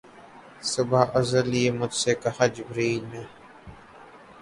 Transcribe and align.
صبح 0.71 1.03
ازل 1.19 1.49
یہ 1.55 1.71
مجھ 1.79 1.93
سے 1.93 2.11
کہا 2.23 2.45
جبرئیل 2.55 3.03
نے 3.11 3.23